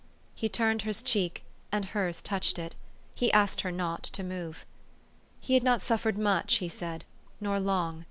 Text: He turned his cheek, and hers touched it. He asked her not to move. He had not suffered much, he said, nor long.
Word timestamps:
He 0.33 0.49
turned 0.49 0.81
his 0.81 1.03
cheek, 1.03 1.43
and 1.71 1.85
hers 1.85 2.23
touched 2.23 2.57
it. 2.57 2.73
He 3.13 3.31
asked 3.33 3.61
her 3.61 3.71
not 3.71 4.01
to 4.01 4.23
move. 4.23 4.65
He 5.39 5.53
had 5.53 5.61
not 5.61 5.83
suffered 5.83 6.17
much, 6.17 6.55
he 6.55 6.69
said, 6.69 7.05
nor 7.39 7.59
long. 7.59 7.99